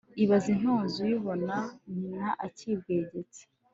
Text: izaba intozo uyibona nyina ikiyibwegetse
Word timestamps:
izaba 0.23 0.47
intozo 0.53 0.97
uyibona 1.05 1.57
nyina 1.97 2.27
ikiyibwegetse 2.47 3.41